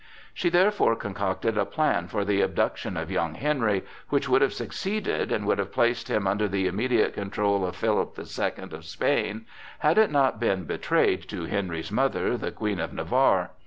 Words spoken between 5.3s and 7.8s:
and would have placed him under the immediate control of